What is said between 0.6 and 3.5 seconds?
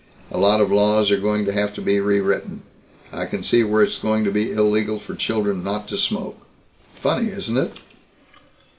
of laws are going to have to be rewritten. I can